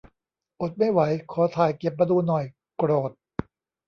[0.61, 1.01] อดไม่ไหว
[1.31, 2.43] ขอถ่ายเก็บมาดูหน่อย
[2.77, 3.11] โกรธ